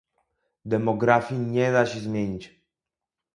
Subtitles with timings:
[0.65, 2.61] Demografii nie da się zmienić